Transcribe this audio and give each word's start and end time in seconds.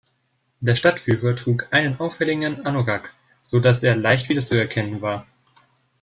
Der 0.61 0.75
Stadtführer 0.75 1.35
trug 1.35 1.67
einen 1.71 1.99
auffälligen 1.99 2.65
Anorak, 2.65 3.13
sodass 3.43 3.83
er 3.83 3.95
leicht 3.95 4.29
wiederzuerkennen 4.29 4.99
war. 4.99 5.27